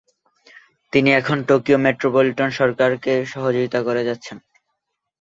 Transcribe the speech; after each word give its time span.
তিনি 0.93 1.09
এখন 1.19 1.37
Tokyo 1.49 1.77
metropolitan 1.85 2.49
সরকারকে 2.59 3.13
সহযোগিতা 3.33 3.79
করে 3.87 4.01
যাচ্ছেন। 4.07 4.37